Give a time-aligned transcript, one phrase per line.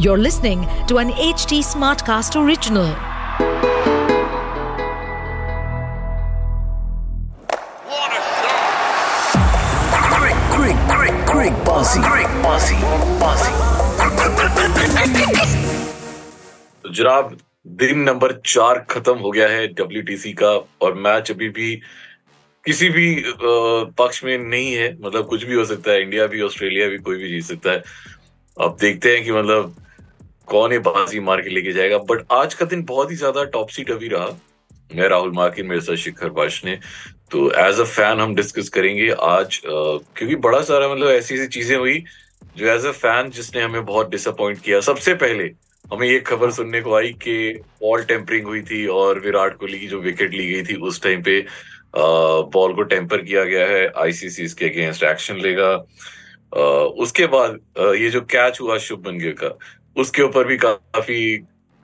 [0.00, 2.90] You're listening to an HD Smartcast original.
[7.88, 8.12] What
[16.94, 17.36] जनाब
[17.66, 20.52] दिन number चार खत्म हो गया है डब्ल्यू का
[20.82, 21.74] और मैच अभी भी
[22.64, 23.22] किसी भी
[23.98, 27.16] पक्ष में नहीं है। मतलब कुछ भी हो सकता है। इंडिया भी ऑस्ट्रेलिया भी कोई
[27.16, 27.82] भी जीत सकता है।
[28.60, 29.74] अब देखते हैं कि मतलब
[30.48, 31.98] कौन ये बाजी मार के लेके जाएगा?
[32.00, 34.28] बट आज का दिन बहुत ही ज़्यादा टॉपसी टवी रहा।
[34.90, 36.30] मैं राहुल मार्किन, मेरे साथ शिखर
[36.64, 36.78] ने।
[37.30, 41.76] तो एज अ फ़ैन हम डिस्कस करेंगे आज क्योंकि बड़ा सारा मतलब ऐसी ऐसी चीज़ें
[41.76, 42.02] हुई
[42.56, 45.50] जो एज अ फ़ैन जिसने हमें बहुत डिसअपॉइंट किया। सबसे पहले
[45.84, 47.36] हमें ये खबर सुनने को आई कि
[47.82, 51.22] बॉल टेम्परिंग हुई थी और विराट कोहली की जो विकेट ली गई थी उस टाइम
[51.22, 51.40] पे
[51.96, 55.74] बॉल को टेम्पर किया गया है। आईसीसी इसके अगेंस्ट एक्शन लेगा।
[57.02, 57.58] उसके बाद
[57.96, 59.48] ये जो कैच हुआ शुभमन गिल का
[59.98, 61.20] उसके ऊपर भी काफ़ी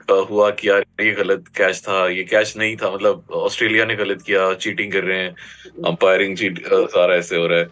[0.07, 4.21] हुआ कि यार ये गलत कैच था ये कैच नहीं था मतलब ऑस्ट्रेलिया ने गलत
[4.21, 5.29] किया चीटिंग कर रहे हैं
[5.85, 7.65] अंपायरिंग चीट सारा ऐसे हो रहा है।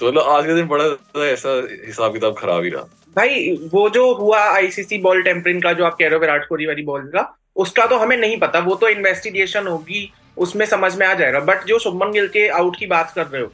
[0.00, 2.82] तो मतलब आज का दिन बड़ा ऐसा हिसाब किताब खराब ही रहा।
[3.16, 6.66] भाई वो जो हुआ आईसीसी बॉल टेम्परिंग का जो आप कह रहे हो विराट कोहली
[6.66, 7.26] वाली बॉल का
[7.56, 11.64] उसका तो हमें नहीं पता वो तो इन्वेस्टिगेशन होगी उसमें समझ में आ जाएगा। बट
[11.64, 13.52] जो शुभमन गिल के आउट की बात कर रहे हो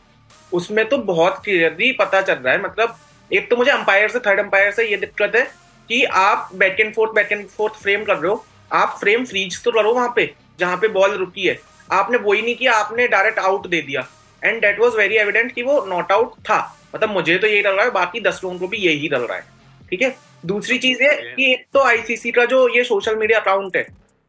[0.52, 2.96] उसमें तो बहुत क्लियरली पता चल रहा है मतलब
[3.30, 5.44] एक तो मुझे अंपायर से थर्ड अंपायर से ये दिक्कत है
[5.90, 9.62] कि आप back and forth back and forth frame कर रहे हो। आप फ्रेम फ्रीज
[9.64, 11.58] तो करो वहाँ पे जहाँ पे बॉल रुकी है।
[11.90, 14.06] आपने वो ही नहीं किया आपने डायरेक्ट आउट दे दिया।
[14.42, 16.58] And that was very evident कि वो नॉट आउट था।
[16.94, 19.36] मतलब मुझे तो यही लग रहा है बाकी दस लोगों को भी यही डल रहा
[19.36, 19.44] है।
[19.90, 20.14] ठीक है?
[20.46, 23.86] दूसरी चीज़ है कि एक तो आईसीसी का जो ये सोशल मीडिया अकाउंट है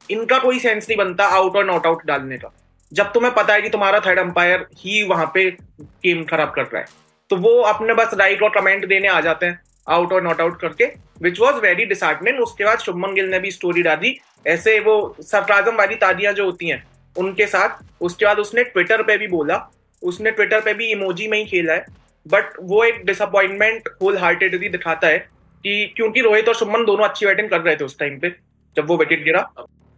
[0.09, 2.53] इनका कोई सेंस नहीं बनता आउट और नॉट आउट डालने का।
[2.91, 6.79] जब तुम्हें पता है कि तुम्हारा थर्ड अंपायर ही वहाँ पे गेम खराब कर रहा
[6.79, 6.85] है
[7.29, 10.59] तो वो अपने बस राइट और कमेंट देने आ जाते हैं। आउट और नॉट आउट
[10.61, 10.85] करके
[11.21, 15.75] विच वॉज़ वेरी डिसहार्टनिंग उसके बाद शुभमन गिल ने भी स्टोरी डाली। ऐसे वो सरप्राजम
[15.75, 16.83] वाली तालियाँ जो होती हैं
[17.15, 19.57] उनके साथ। उसके बाद उसने ट्विटर पे भी बोला।
[20.01, 21.85] उसने ट्विटर पे भी इमोजी में ही खेला है।
[22.25, 25.17] बट वो एक डिसअपॉइंटमेंट होल हार्टेडली दिखाता है
[25.63, 28.29] कि क्योंकि रोहित और शुभमन दोनों अच्छी बैटिंग कर रहे थे उस टाइम पे
[28.75, 29.39] जब वो विकेट गिरा।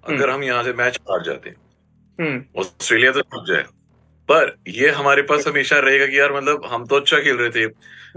[0.03, 1.49] अगर हम यहाँ से मैच हार जाते
[2.19, 3.63] हम्म। ऑस्ट्रेलिया तो जाए।
[4.31, 7.63] पर ये हमारे पास हमेशा रहेगा कि यार मतलब हम तो अच्छा खेल रहे थे।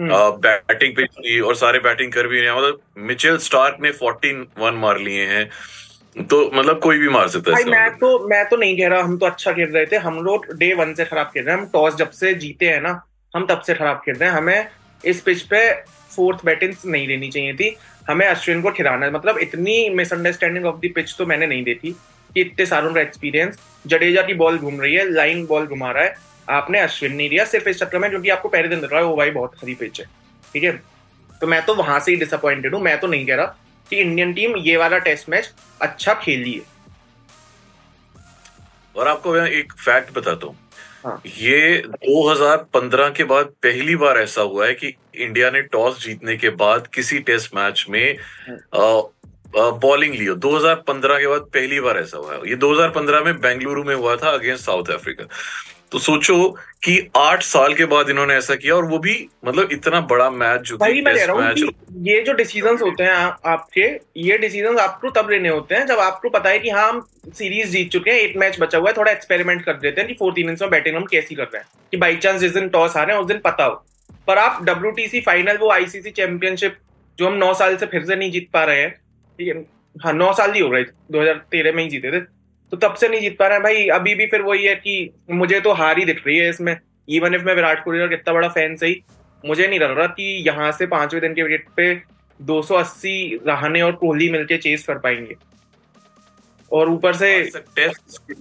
[0.01, 3.93] हम्म। बैटिंग पे थी और सारे बैटिंग कर भी रहे हैं। मतलब मिचेल स्टार्क ने
[3.93, 5.51] 14 वन मार लिए हैं।
[6.27, 9.03] तो मतलब कोई भी मार सकता है मैं मतलब। तो मैं तो नहीं कह रहा
[9.03, 11.63] हम तो अच्छा खेल रहे थे। हम लोग डे वन से खराब खेल रहे हैं।
[11.63, 13.03] हम टॉस जब से जीते हैं ना
[13.37, 14.67] हम तब से खराब खेल रहे हैं। हमें
[15.05, 15.73] इस पिच पे
[16.17, 17.77] फोर्थ बैटिंग नहीं लेनी चाहिए थी।
[18.11, 21.97] हमें अश्विन को खिलाना मतलब इतनी मिसअंडरस्टैंडिंग ऑफ़ द पिच तो मैंने नहीं देखी।
[22.37, 26.15] इतने सालों का एक्सपीरियंस जडेजा की बॉल घूम रही है लाइन बॉल घुमा रहा है।
[26.51, 29.07] आपने अश्विन नहीं दिया सिर्फ़ इस चक्कर में क्योंकि आपको पहले दिन लग रहा है
[29.07, 30.07] वो भाई बहुत खरी पिच है।
[30.53, 30.73] ठीक है?
[31.41, 33.57] तो मैं तो वहाँ से ही डिसअपॉइंटेड हूँ। मैं तो नहीं कह रहा
[33.91, 35.53] कि इंडियन टीम ये वाला टेस्ट मैच
[35.83, 36.75] अच्छा खेली है।
[38.97, 40.57] और आपको मैं एक फैक्ट बताता हूँ।
[41.05, 46.37] हाँ। ये 2015 के बाद पहली बार ऐसा हुआ है कि इंडिया ने टॉस जीतने
[46.37, 48.17] के बाद किसी टेस्ट मैच में
[49.57, 53.95] बॉलिंग ली हो 2015 के बाद पहली बार ऐसा हुआ ये 2015 में बेंगलुरु में
[53.95, 55.29] हुआ था अगेंस्ट साउथ अफ्रीका
[55.93, 60.01] तो सोचो कि आठ साल के बाद इन्होंने ऐसा किया और वो भी मतलब इतना
[60.01, 61.63] बड़ा मैच जो भाई मैं कह रहा हूँ मैच
[61.93, 65.99] ये जो डिसीजंस होते हैं आ, आपके ये डिसीजंस आपको तब लेने होते हैं जब
[65.99, 68.97] आपको पता है कि हाँ हम सीरीज़ जीत चुके हैं एक मैच बचा हुआ है
[68.97, 71.67] थोड़ा एक्सपेरिमेंट कर देते हैं कि फोर्थ इनिंग्स में बैटिंग हम कैसी कर रहे हैं।
[71.91, 73.85] कि बाई चांस जिस दिन टॉस आ रहे हैं उस दिन पता हो।
[74.27, 76.77] पर आप डब्ल्यू फाइनल वो आईसीसी चैंपियनशिप
[77.19, 79.06] जो हम नौ साल से फिर से नहीं जीत पा रहे हैं
[79.39, 79.65] ठीक है?
[79.97, 82.21] हाँ नौ साल ही हो गए दो हज़ार तेरह में ही जीते थे।
[82.73, 85.11] तो तब से नहीं जीत पा रहे हैं भाई। अभी भी फिर वही है कि
[85.33, 86.77] मुझे तो हार ही दिख रही है इसमें।
[87.09, 89.03] इवन इफ़ मैं विराट कोहली का कितना बड़ा फ़ैन सही
[89.45, 91.95] मुझे नहीं लग रहा कि यहाँ से पाँचवें दिन के विकेट पे
[92.41, 95.37] 280 रहाने और कोहली मिलके चेस कर पाएँगे।
[96.71, 98.33] और ऊपर से टेस्ट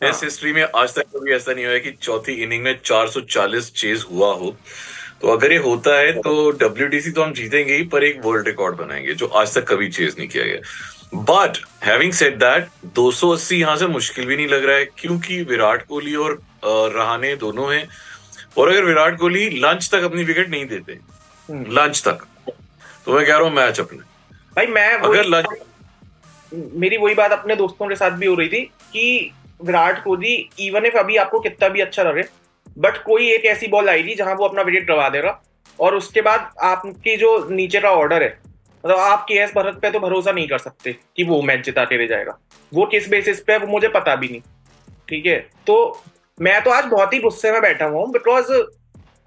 [0.00, 4.04] टेस्ट हिस्ट्री में आज तक कभी ऐसा नहीं हुआ कि चौथी इनिंग में 440 चेज
[4.10, 4.56] हुआ हो।
[5.20, 8.76] तो अगर ये होता है तो डब्ल्यूडीसी तो हम जीतेंगे ही पर एक वर्ल्ड रिकॉर्ड
[8.76, 12.68] बनाएँगे जो आज तक कभी चेज नहीं किया गया। बट हैविंग सेड दैट
[12.98, 17.72] 280 यहाँ से मुश्किल भी नहीं लग रहा है क्योंकि विराट कोहली और रहाने दोनों
[17.74, 17.88] हैं।
[18.58, 20.98] और अगर विराट कोहली लंच तक अपनी विकेट नहीं देते
[21.48, 22.26] हम्म। लंच तक
[23.06, 23.98] तो मैं कह रहा हूँ मैच अपने।
[24.56, 25.46] भाई मैं अगर लंच
[26.52, 28.60] मेरी वही बात अपने दोस्तों के साथ भी हो रही थी
[28.92, 32.22] कि विराट कोहली इवन इफ़ अभी आपको कितना भी अच्छा लगे
[32.78, 35.40] बट कोई एक ऐसी बॉल आएगी जहाँ वो अपना विकेट गवा देगा
[35.78, 38.38] और उसके बाद आपकी जो नीचे का ऑर्डर है
[38.84, 41.84] मतलब आप के एस भरत पे तो भरोसा नहीं कर सकते कि वो मैच जिता
[41.84, 42.38] के ले जाएगा।
[42.72, 44.40] वो किस बेसिस पे है, वो मुझे पता भी नहीं।
[45.08, 45.38] ठीक है?
[45.66, 46.02] तो
[46.38, 48.52] मैं तो आज बहुत ही गुस्से में बैठा हुआ हूँ बिकॉज़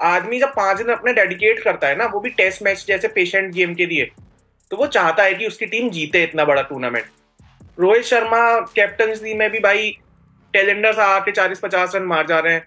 [0.01, 3.53] आदमी जब पाँच दिन अपने डेडिकेट करता है ना, वो भी टेस्ट मैच जैसे पेशेंट
[3.53, 4.09] गेम के लिए
[4.71, 7.05] तो वो चाहता है कि उसकी टीम जीते इतना बड़ा टूर्नामेंट
[7.79, 9.89] रोहित शर्मा कैप्टनसी में भी भाई
[10.53, 12.65] टेलेंडर्स आके चालीस पचास रन मार जा रहे हैं।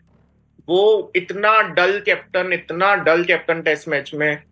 [0.68, 4.42] वो इतना डल कैप्टन, इतना डल कैप्टन टेस्ट मैच में।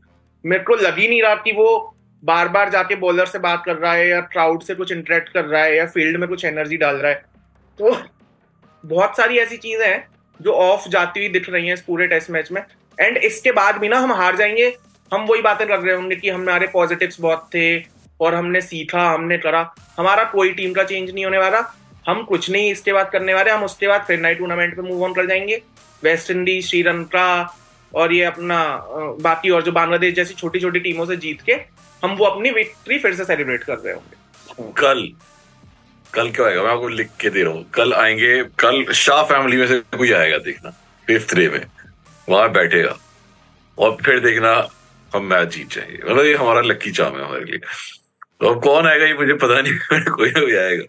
[0.45, 3.77] मेरे को लग ही नहीं रहा कि वो बार बार जाके बॉलर से बात कर
[3.77, 6.77] रहा है या क्राउड से कुछ इंटरेक्ट कर रहा है या फ़ील्ड में कुछ एनर्जी
[6.77, 7.23] डाल रहा है।
[7.79, 7.97] तो
[8.85, 10.09] बहुत सारी ऐसी चीज़ें हैं
[10.41, 12.63] जो ऑफ़ जाती हुई दिख रही हैं इस पूरे टेस्ट मैच में।
[13.01, 14.77] एंड इसके बाद भी ना हम हार जाएँगे।
[15.13, 17.79] हम वही बातें कर रहे होंगे कि हमारे पॉजिटिव्स बहुत थे
[18.21, 21.75] और हमने सीखा, हमने करा। हमारा कोई टीम का चेंज नहीं होने वाला।
[22.09, 25.05] हम कुछ नहीं इसके बाद करने वाले। हम उसके बाद फिर नाइट टूर्नामेंट पे मूव
[25.05, 25.63] ऑन कर जाएँगे।
[26.05, 27.59] वेस्ट इंडीज, श्रीलंका
[27.95, 28.87] और ये अपना
[29.21, 31.53] बाकी और जो बांग्लादेश जैसी छोटी छोटी टीमों से जीत के
[32.05, 35.13] हम वो अपनी विक्ट्री फिर से सेलिब्रेट कर रहे होंगे। कल
[36.15, 36.63] कल क्या आएगा?
[36.63, 40.13] मैं आपको लिख के दे रहा हूँ। कल आएँगे, कल शाह फैमिली में से कोई
[40.13, 40.71] आएगा देखना
[41.07, 41.67] फिफ्थ डे में।
[42.29, 42.99] वहाँ बैठेगा।
[43.79, 44.69] और फिर देखना,
[45.15, 47.59] हम मैच जीत जाएँगे। मतलब ये हमारा लक्की चाम है हमारे लिए।
[48.41, 50.85] तो कौन आएगा ये मुझे पता नहीं, कोई कोई आएगा।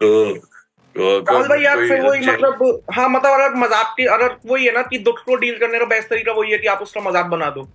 [0.00, 0.34] तो
[0.96, 4.82] कल भाई यार फिर वही मतलब हाँ मतलब अगर मज़ाक की अगर वही है ना
[4.84, 7.48] कि दुख को डील करने का बेस्ट तरीका वही है कि आप उसका मज़ाक बना
[7.50, 7.68] दो।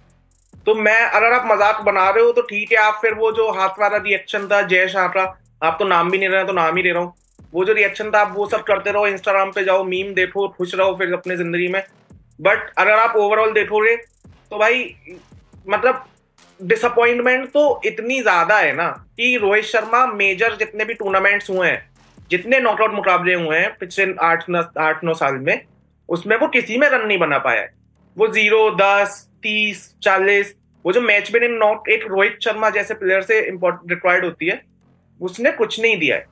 [0.66, 3.50] तो मैं अगर आप मज़ाक बना रहे हो तो ठीक है आप फिर वो जो
[3.52, 5.24] हाथ वाला रिएक्शन था जय शाह का
[5.64, 7.14] आप तो नाम भी नहीं रहे तो नाम ही ले रहा हूँ।
[7.54, 10.76] वो जो रिएक्शन था आप वो सब करते रहो इंस्टाग्राम पे जाओ मीम देखो खुश
[10.76, 11.82] रहो फिर अपने ज़िंदगी में।
[12.42, 14.96] बट अगर आप ओवरऑल देखोगे तो भाई
[15.68, 16.06] मतलब
[16.60, 18.88] डिसअपॉइंटमेंट तो इतनी ज़्यादा है ना
[19.18, 21.89] कि रोहित शर्मा मेजर जितने भी टूर्नामेंट्स हुए हैं
[22.32, 24.46] जितने नॉकआउट मुकाबले हुए हैं, पिछले आठ
[24.78, 25.62] आठ नौ साल में,
[26.10, 27.72] उसमें वो किसी में रन नहीं बना पाया है।
[28.18, 30.56] वो ज़ीरो दस, तीस, चालीस,
[30.86, 34.62] वो जो मैच विनिंग नॉट एक रोहित शर्मा जैसे प्लेयर से रिक्वायर्ड होती है,
[35.22, 36.26] उसने कुछ नहीं दिया है।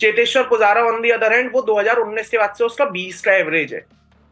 [0.00, 3.74] Cheteshwar Pujara on the other hand वो 2019 के बाद से उसका 20 का एवरेज
[3.74, 3.84] है।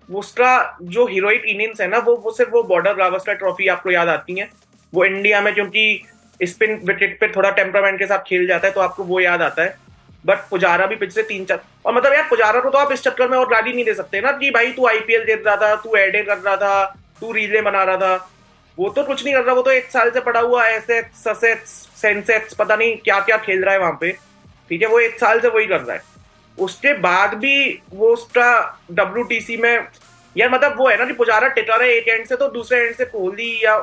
[0.09, 4.09] उसका जो हीरोइक इनिंग्स है ना, वो वो सिर्फ़ वो बॉर्डर गावस्कर ट्रॉफी आपको याद
[4.09, 4.49] आती है।
[4.93, 6.03] वो इंडिया में क्योंकि
[6.43, 9.63] स्पिन विकेट पे थोड़ा टेम्परामेंट के साथ खेल जाता है तो आपको वो याद आता
[9.63, 9.86] है।
[10.27, 13.29] बट पुजारा भी पिछले तीन चार और मतलब यार पुजारा को तो आप इस चक्कर
[13.29, 15.95] में और गाली नहीं दे सकते ना कि भाई तू आईपीएल जीत रहा था, तू
[15.97, 16.85] एडे कर रहा था,
[17.21, 18.29] तू रीले बना रहा था।
[18.79, 22.55] वो तो कुछ नहीं कर रहा, वो तो एक साल से पड़ा हुआ ऐसे सेंसेक्स
[22.55, 24.11] पता नहीं क्या क्या खेल रहा है वहाँ पे।
[24.71, 26.03] ठीक है, वो एक साल से वही कर रहा है।
[26.59, 29.87] उसके बाद भी वो उसका डब्ल्यूटीसी में
[30.37, 32.95] यार मतलब वो है ना कि पुजारा टिका रहे एक एंड से तो दूसरे एंड
[32.97, 33.77] से कोहली या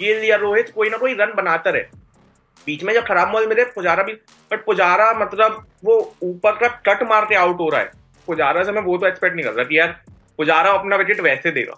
[0.00, 1.82] गिल या रोहित, कोई ना कोई रन बनाता रहे।
[2.66, 4.12] बीच में जब खराब मॉल मिले, पुजारा भी
[4.50, 7.90] बट पुजारा मतलब वो ऊपर का कट मार के आउट हो रहा है।
[8.28, 10.00] पुजारा से मैं वो तो एक्सपेक्ट नहीं कर रहा कि यार,
[10.38, 11.76] पुजारा अपना विकेट वैसे देगा।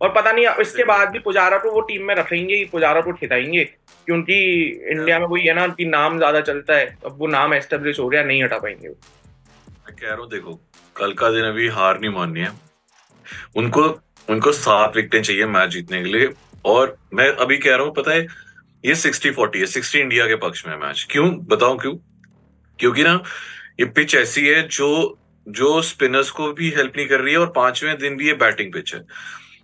[0.00, 3.64] और पता नहीं इसके बाद भी पुजारा को वो टीम में रखेंगे पुजारा को खिलाएँगे
[4.06, 4.34] क्योंकि
[4.90, 8.08] इंडिया में वही है ना कि नाम ज़्यादा चलता है, अब वो नाम एस्टेब्लिश हो
[8.08, 10.54] गया, नहीं हटा पाएँगे मैं कह रहा हूँ, देखो,
[10.96, 12.50] कल का दिन अभी हार नहीं माननी है।
[13.56, 13.82] उनको
[14.28, 16.28] उनको सात विकटें चाहिए मैच जीतने के लिए।
[16.64, 18.26] और मैं अभी कह रहा हूँ, पता है
[18.86, 21.30] ये सिक्सटी फोर्टी है। सिक्सटी इंडिया के पक्ष में मैच। क्यों?
[21.46, 21.94] बताओ क्यों?
[22.78, 23.22] क्योंकि ना
[23.80, 27.52] ये पिच ऐसी है जो जो स्पिनर्स को भी हेल्प नहीं कर रही है और
[27.56, 29.00] पाँचवें दिन भी ये बैटिंग पिच है।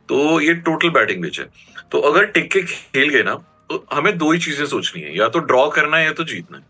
[0.09, 1.47] तो ये टोटल बैटिंग पिच है।
[1.93, 3.35] तो अगर टिक के खेल गए ना
[3.71, 6.59] तो हमें दो ही चीज़ें सोचनी है। या तो ड्रॉ करना है या तो जीतना
[6.59, 6.65] है।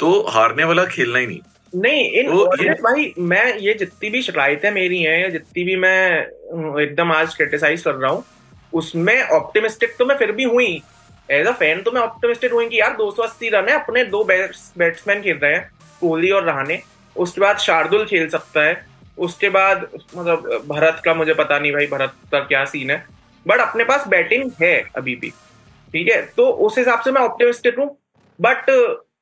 [0.00, 1.40] तो हारने वाला खेलना ही नहीं।
[1.74, 2.70] नहीं इन तो ये...
[2.82, 6.20] भाई मैं ये जितनी भी शिकायतें मेरी हैं या जितनी भी मैं
[6.82, 8.24] एकदम आज क्रिटिसाइज कर रहा हूँ
[8.72, 10.82] उसमें ऑप्टिमिस्टिक तो मैं फिर भी हुई।
[11.32, 15.22] एज अ फ़ैन तो मैं ऑप्टिमिस्टिक हुई कि यार 280 रन है, अपने दो बैट्समैन
[15.22, 15.70] खेल रहे हैं,
[16.02, 16.80] कोहली और रहाने
[17.16, 18.80] उसके बाद शार्दुल खेल सकता है।
[19.18, 23.04] उसके बाद मतलब भरत का मुझे पता नहीं भाई, भरत का क्या सीन है।
[23.46, 25.30] बट अपने पास बैटिंग है अभी भी।
[25.94, 26.20] ठीक है?
[26.26, 27.88] तो उस हिसाब से मैं ऑप्टिमिस्टिक हूँ।
[28.38, 28.70] बट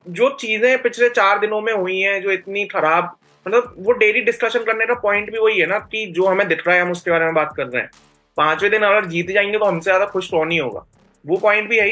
[0.09, 4.63] जो चीज़ें पिछले चार दिनों में हुई हैं, जो इतनी खराब मतलब वो डेली डिस्कशन
[4.63, 7.11] करने का पॉइंट भी वही है ना, कि जो हमें दिख रहा है, हम उसके
[7.11, 7.89] बारे में बात कर रहे हैं।
[8.37, 10.85] पाँचवें दिन अगर जीत जाएँगे तो हमसे ज़्यादा खुश कौन ही होगा?
[11.25, 11.91] वो पॉइंट भी है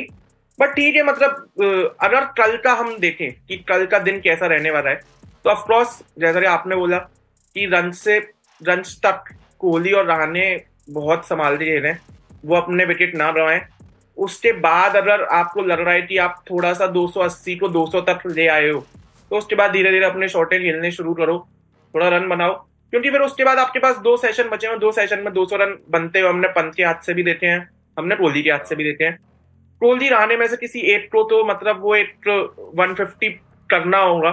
[0.59, 4.71] बट ठीक है मतलब अगर कल का हम देखें कि कल का दिन कैसा रहने
[4.71, 5.01] वाला है
[5.43, 6.98] तो ऑफकोर्स जैसा कि आपने बोला
[7.55, 8.17] कि रन से
[8.62, 9.24] रन तक
[9.59, 10.45] कोहली और रहाने
[10.89, 11.91] बहुत संभाल के खेले
[12.45, 13.59] वो अपने विकेट ना रहे
[14.17, 18.27] उसके बाद अगर आपको लग रहा है कि आप थोड़ा सा 280 को 200 तक
[18.27, 18.79] ले आए हो
[19.31, 21.38] तो उसके बाद धीरे धीरे अपने शॉर्टे खेलने शुरू करो।
[21.93, 22.53] थोड़ा रन बनाओ।
[22.93, 25.77] क्योंकि फिर उसके बाद आपके पास दो सेशन बचे हैं, दो सेशन में 200 रन
[25.89, 27.69] बनते हुए हमने पंत के हाथ से भी देखे हैं।
[28.00, 29.18] हमने कोहली के हाथ से भी देखे हैं।
[29.82, 32.27] कोहली रहाने में से किसी एक को तो मतलब वो एक
[32.77, 33.34] 150
[33.70, 34.32] करना होगा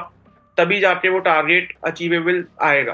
[0.59, 2.93] तभी जाके वो टारगेट अचीवेबल आएगा।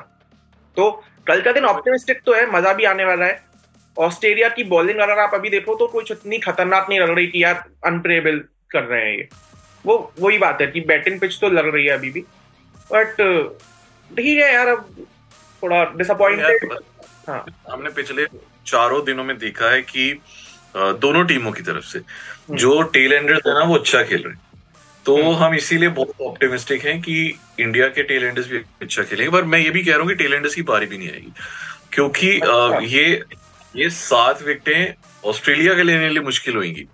[0.76, 0.90] तो
[1.26, 3.40] कल का दिन ऑप्टिमिस्टिक तो है मज़ा भी आने वाला है।
[3.96, 7.42] ऑस्ट्रेलिया की बॉलिंग अगर आप अभी देखो तो कुछ इतनी खतरनाक नहीं लग रही कि
[7.44, 8.38] यार अनप्रेबल
[8.70, 9.28] कर रहे हैं ये।
[9.84, 12.20] वो वही बात है कि बैटिंग पिच तो लग रही है अभी भी।
[12.90, 13.16] बट
[14.10, 15.06] ठीक है यार अब
[15.62, 16.72] थोड़ा डिसअपॉइंटेड
[17.28, 18.26] हाँ। हमने पिछले
[18.66, 20.12] चारों दिनों में देखा है कि
[20.76, 24.34] दोनों टीमों की तरफ़ से। हम्म। जो टेल एंडर्स है ना वो अच्छा खेल रहे
[24.34, 24.40] हैं।
[25.06, 29.58] तो हम इसीलिए बहुत ऑप्टिमिस्टिक हैं कि इंडिया के टेलेंडर्स भी अच्छा खेलेंगे। पर मैं
[29.58, 31.32] ये भी कह रहा हूँ कि टेलेंडर्स की बारी भी नहीं आएगी।
[31.92, 33.22] क्योंकि अ, ये
[33.76, 36.86] ये सात विकेटें ऑस्ट्रेलिया के लेने के लिए मुश्किल होंगी।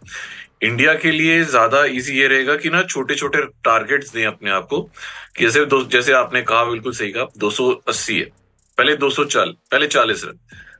[0.63, 4.65] इंडिया के लिए ज़्यादा इजी ये रहेगा कि ना छोटे छोटे टारगेट्स दें अपने आप
[4.65, 4.91] को।
[5.41, 8.25] जैसे जैसे आपने कहा बिल्कुल सही कहा 280 है।
[8.79, 10.39] पहले 240 पहले 40 रन।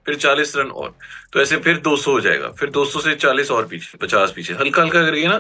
[0.09, 0.95] फिर 40 रन और।
[1.33, 4.83] तो ऐसे फिर 200 हो जाएगा। फिर 200 से 40 और पीछे 50 पीछे। हल्का
[4.83, 5.39] हल्का करिए ना।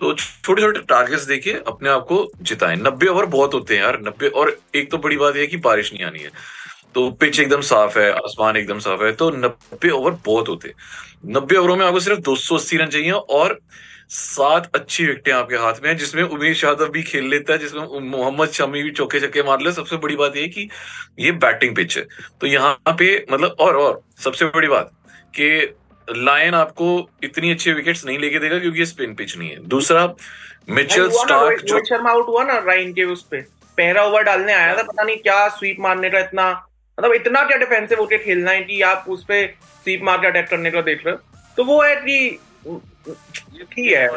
[0.00, 4.00] तो छोटे छोटे टारगेट्स देखिए, अपने आप को जिताएँ। नब्बे ओवर बहुत होते हैं यार,
[4.00, 6.30] नब्बे और एक तो बड़ी बात यह कि बारिश नहीं आनी है।
[6.94, 10.74] तो पिच एकदम साफ़ है, आसमान एकदम साफ़ है तो नब्बे ओवर बहुत होते हैं।
[11.26, 13.60] नब्बे ओवरों में आपको सिर्फ़ 280 रन चाहिए और
[14.12, 18.00] सात अच्छी विकेटें आपके हाथ में हैं जिसमें उमेश यादव भी खेल लेता है जिसमें
[18.08, 20.68] मोहम्मद शमी भी चौके छक्के मार ले। सबसे बड़ी बात यह कि
[21.18, 22.06] ये बैटिंग पिच है।
[22.40, 24.90] तो यहाँ पे मतलब और और सबसे बड़ी बात
[25.34, 25.48] कि
[26.08, 26.86] लायन आपको
[27.24, 30.04] इतनी अच्छी विकेट्स नहीं लेके देगा क्योंकि ये स्पिन पिच नहीं है। दूसरा
[30.70, 33.40] मिचेल स्टार्क जो शर्मा आउट हुआ ना राइन के उस पे।
[33.78, 36.50] पहला ओवर डालने आया था पता नहीं क्या स्वीप मारने का इतना
[36.98, 39.44] मतलब इतना क्या डिफेंसिव होके खेलना है कि आप उस पे
[39.84, 41.20] स्वीप मार के अटैक करने का देख रहे हो।
[41.56, 42.38] तो वो है कि
[43.80, 44.08] है।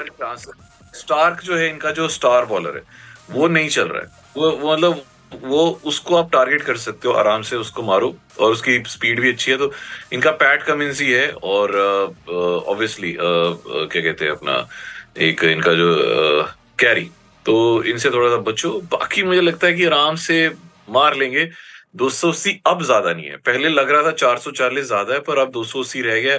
[0.94, 2.84] स्टार्क जो है, इनका जो स्टार बॉलर है,
[3.32, 5.04] वो नहीं चल रहा है। वो मतलब
[5.44, 9.32] वो, उसको आप टारगेट कर सकते हो, आराम से उसको मारो, और उसकी स्पीड भी
[9.32, 9.72] अच्छी है तो
[10.14, 11.75] इनका पैट कमिंस ही है, और
[12.68, 14.68] ऑब्वियसली क्या कहते हैं अपना,
[15.20, 15.90] एक इनका जो
[16.80, 17.10] कैरी
[17.46, 20.48] तो इनसे थोड़ा सा बचो। बाकी मुझे लगता है कि आराम से
[20.90, 21.46] मार लेंगे।
[21.96, 26.02] 280 अब ज़्यादा नहीं है। पहले लग रहा था 440 ज़्यादा है, पर अब 280
[26.02, 26.38] रह गया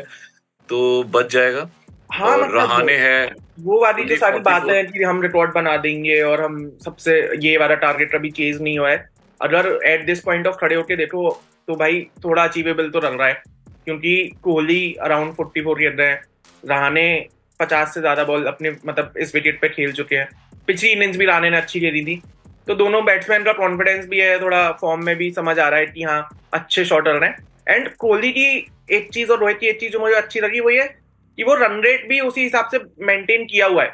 [0.68, 1.68] तो बच जाएगा।
[2.10, 5.76] हाँ मतलब रहाने हैं। वो वाली जो सारी 44 बातें हैं कि हम रिकॉर्ड बना
[5.78, 9.04] देंगे और हम सबसे ये वाला टारगेट अभी चेज नहीं हुआ है।
[9.40, 11.30] अगर एट दिस पॉइंट ऑफ़ खड़े होके देखो
[11.68, 13.42] तो भाई थोड़ा अचीवेबल तो लग रहा है
[13.84, 16.22] क्योंकि कोहली अराउंड फोर्टी फोर खेल रहे हैं।
[16.64, 17.28] रहाने
[17.60, 20.28] पचास से ज़्यादा बॉल अपने मतलब इस विकेट पे खेल चुके हैं।
[20.68, 22.20] पिछली इनिंग्स भी राणे ने अच्छी खेली थी।
[22.68, 25.86] तो दोनों बैट्समैन का कॉन्फिडेंस भी है थोड़ा फॉर्म में भी समझ आ रहा है
[25.86, 28.46] कि हाँ अच्छे शॉट रहे हैं। एंड कोहली की
[28.90, 30.88] एक चीज़ और रोहित की एक चीज़ जो मुझे अच्छी लगी वो ये
[31.38, 33.88] कि वो रन रेट भी उसी हिसाब से मेंटेन किया हुआ है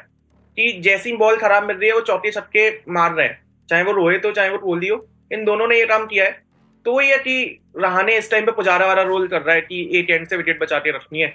[0.57, 3.91] कि जैसी बॉल खराब मिल रही है, वो चौथे छक्के मार रहे हैं। चाहे वो
[3.93, 6.41] रोहित हो चाहे वो कोहली हो इन दोनों ने ये काम किया है।
[6.85, 9.89] तो वो ये कि रहाने इस टाइम पे पुजारा वाला रोल कर रहा है कि
[9.99, 11.27] एक एंड से विकेट बचा के रखनी है।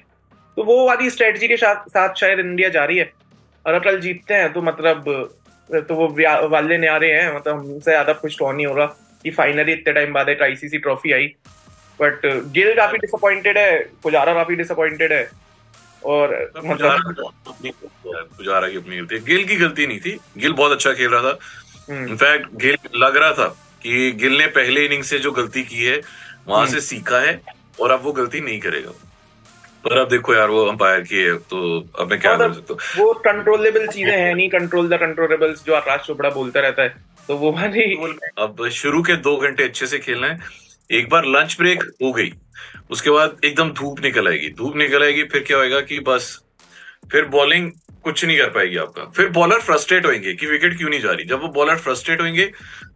[0.56, 3.10] तो वो वाली स्ट्रेटजी के साथ साथ शायद इंडिया जा रही है।
[3.66, 5.04] और कल जीतते हैं तो मतलब
[5.70, 6.08] तो वो
[6.48, 8.86] वाले न्यारे हैं। मतलब हमसे ज़्यादा कुछ कौन नहीं हो रहा
[9.24, 11.26] कि फाइनली इतने टाइम बाद एक आईसीसी ट्रॉफी आई।
[12.00, 15.28] बट गिल काफ़ी डिसअपॉइंटेड है, पुजारा काफ़ी डिसअपॉइंटेड है।
[16.04, 16.96] और पुजारा
[18.68, 21.38] की अपनी गलती गिल की गलती नहीं थी। गिल बहुत अच्छा खेल रहा था।
[21.90, 23.46] हम्म, इनफैक्ट गिल लग रहा था
[23.82, 26.00] कि गिल ने पहले इनिंग से जो गलती की है
[26.48, 27.40] वहाँ हम्म। से सीखा है
[27.80, 28.90] और अब वो गलती नहीं करेगा।
[29.84, 31.58] पर अब देखो यार वो अंपायर की है तो
[31.98, 32.80] अब मैं क्या कर सकता हूँ?
[32.98, 36.94] वो कंट्रोलेबल चीज़ें हैं नहीं कंट्रोल द कंट्रोलेबल्स जो आकाश चोपड़ा बोलता रहता है
[37.28, 37.94] तो वो वाली
[38.38, 40.38] अब शुरू के दो घंटे अच्छे से खेलना है।
[40.90, 42.33] एक बार लंच ब्रेक हो गई।
[42.90, 46.38] उसके बाद एकदम धूप निकल आएगी। धूप निकल आएगी फिर क्या होएगा कि बस
[47.12, 47.71] फिर बॉलिंग
[48.04, 51.25] कुछ नहीं कर पाएगी आपका। फिर बॉलर फ्रस्ट्रेट होंगे कि विकेट क्यों नहीं जा रही।
[51.25, 52.45] जब वो बॉलर फ्रस्ट्रेट होंगे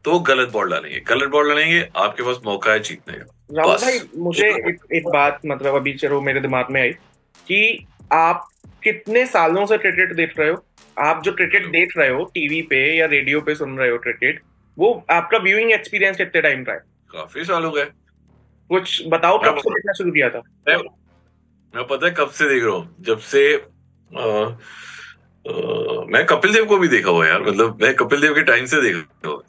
[0.05, 4.01] तो गलत बॉल डालेंगे। गलत बॉल डालेंगे आपके पास मौका है जीतने का। राहुल भाई
[4.17, 6.91] मुझे एक, एक बात मतलब अभी चलो मेरे दिमाग में आई
[7.49, 8.49] कि आप
[8.85, 10.65] कितने सालों से क्रिकेट देख रहे हो?
[10.99, 14.41] आप जो क्रिकेट देख रहे हो टीवी पे या रेडियो पे सुन रहे हो क्रिकेट
[14.77, 16.81] वो आपका व्यूइंग एक्सपीरियंस कितने टाइम का है?
[17.13, 17.85] काफ़ी साल हो गए।
[18.71, 20.43] कुछ बताओ कब से देखना शुरू किया था?
[20.69, 20.77] मैं
[21.75, 22.97] मैं पता है कब से देख रहा हूँ?
[23.01, 24.23] जब से अ,
[25.47, 25.53] अ,
[26.09, 28.83] मैं कपिल देव को भी देखा हुआ यार मतलब मैं कपिल देव के टाइम से
[28.83, 29.43] देख रहा हूँ।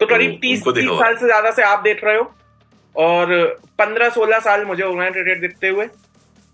[0.00, 2.34] तो करीब तीस तीस साल से ज़्यादा से आप देख रहे हो
[2.96, 3.44] और
[3.78, 5.86] पंद्रह सोलह साल मुझे क्रिकेट देखते हुए।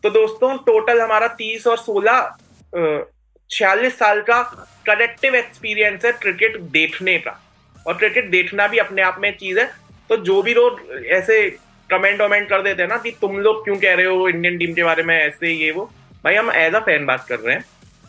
[0.02, 2.36] तो दोस्तों टोटल हमारा तीस और सोलह
[3.50, 4.42] छियालीस साल का
[4.86, 7.40] कलेक्टिव एक्सपीरियंस है क्रिकेट देखने का।
[7.86, 11.38] और क्रिकेट देखना भी अपने आप में चीज़ है तो जो भी लोग ऐसे
[11.90, 14.74] कमेंट वमेंट कर देते हैं ना कि तुम लोग क्यों कह रहे हो इंडियन टीम
[14.74, 15.84] के बारे में ऐसे ये वो
[16.24, 17.64] भाई हम एज अ फ़ैन बात कर रहे हैं।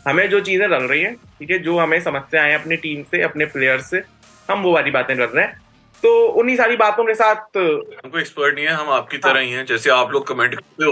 [0.05, 3.21] हमें जो चीज़ें रल रही हैं ठीक है जो हमें समस्याएँ हैं अपनी टीम से
[3.21, 4.01] अपने प्लेयर से
[4.49, 5.65] हम वो वाली बातें कर रहे हैं।
[6.03, 9.65] तो उन्हीं सारी बातों के साथ हमको एक्सपर्ट नहीं है हम आपकी तरह ही। हैं
[9.65, 10.91] जैसे आप लोग कमेंट करते हो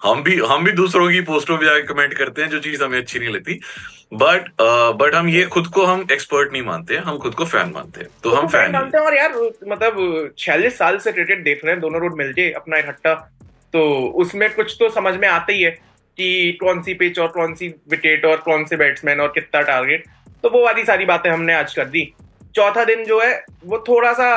[0.00, 2.98] हम भी हम भी दूसरों की पोस्टों पे जाके कमेंट करते हैं जो चीज़ हमें
[2.98, 3.60] अच्छी नहीं लगती।
[4.14, 4.48] बट
[4.96, 8.00] बट हम ये खुद को हम एक्सपर्ट नहीं मानते हैं हम खुद को फ़ैन मानते
[8.00, 9.32] हैं। तो हम फ़ैन मानते हैं और यार
[9.68, 13.14] मतलब छियालीस साल से क्रिकेट देख रहे हैं दोनों रोड मिलके अपना इकट्ठा।
[13.74, 13.84] तो
[14.16, 17.68] उसमें कुछ तो समझ में आता ही है कि कौन सी पिच और कौन सी
[17.90, 20.04] विकेट और कौन से बैट्समैन और कितना टारगेट
[20.44, 22.12] तो वो वाली सारी बातें हमने आज कर दी।
[22.54, 24.28] चौथा दिन जो है वो थोड़ा सा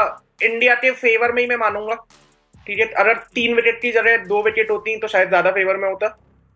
[0.43, 1.95] इंडिया के फेवर में ही मैं मानूँगा।
[2.67, 6.07] ठीक अगर तीन विकेट की जगह दो विकेट होती तो शायद ज़्यादा फेवर में होता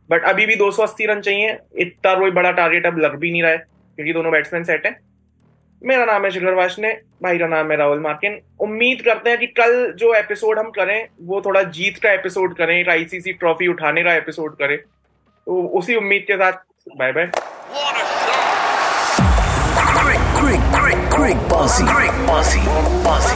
[0.09, 3.51] बट अभी भी 280 रन चाहिए, इतना कोई बड़ा टारगेट अब लग भी नहीं रहा
[3.51, 3.57] है,
[3.97, 4.95] क्योंकि दोनों बैट्समैन सेट है
[5.81, 6.91] मेरा नाम है शिखर वाशने
[7.23, 11.07] भाई का नाम है राहुल मार्किन उम्मीद करते हैं कि कल जो एपिसोड हम करें,
[11.21, 15.95] वो थोड़ा जीत का एपिसोड करें, एक आईसीसी ट्रॉफी उठाने का एपिसोड करें तो उसी
[15.95, 16.53] उम्मीद के साथ
[16.97, 17.31] bye bye
[21.11, 21.83] great bossy.
[21.85, 22.61] Great bossy.
[23.03, 23.35] Bossy.